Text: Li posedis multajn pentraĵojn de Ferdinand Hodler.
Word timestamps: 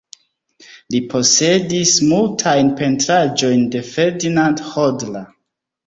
Li 0.95 1.01
posedis 1.11 1.93
multajn 2.13 2.73
pentraĵojn 2.83 3.65
de 3.79 3.87
Ferdinand 3.95 4.69
Hodler. 4.73 5.33